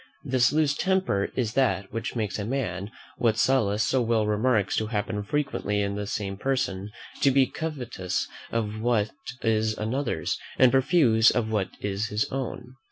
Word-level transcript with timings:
This 0.23 0.51
loose 0.51 0.73
temper 0.75 1.29
is 1.35 1.53
that 1.53 1.93
which 1.93 2.15
makes 2.15 2.39
a 2.39 2.43
man, 2.43 2.89
what 3.19 3.37
Sallust 3.37 3.87
so 3.87 4.01
well 4.01 4.25
remarks 4.25 4.75
to 4.77 4.87
happen 4.87 5.21
frequently 5.21 5.83
in 5.83 5.93
the 5.93 6.07
same 6.07 6.37
person, 6.37 6.89
to 7.21 7.29
be 7.29 7.45
covetous 7.45 8.27
of 8.51 8.81
what 8.81 9.11
is 9.43 9.77
another's, 9.77 10.39
and 10.57 10.71
profuse 10.71 11.29
of 11.29 11.51
what 11.51 11.69
is 11.81 12.07
his 12.07 12.25
own. 12.31 12.73